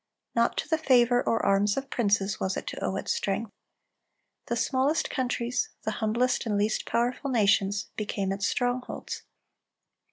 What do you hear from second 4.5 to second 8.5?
smallest countries, the humblest and least powerful nations, became its